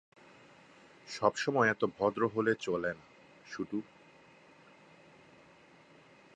সবসময় 1.07 1.69
এত 1.69 1.81
ভদ্র 1.99 2.21
হলে 2.27 2.53
চলে 2.55 2.91
না, 2.93 3.05
শুটু। 3.45 3.77